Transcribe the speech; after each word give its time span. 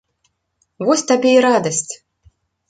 Вось 0.87 1.03
табе 1.11 1.31
і 1.35 1.43
радасць. 1.47 1.93